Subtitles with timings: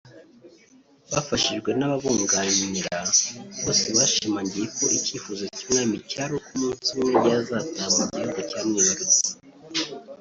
[1.11, 2.97] Bafashijwe n’ababunganira
[3.63, 9.25] bose bashimangiye ko icyifuzo cy’umwami cyar’uko umunsi umwe yazataha mu gihugu cyamwibarutse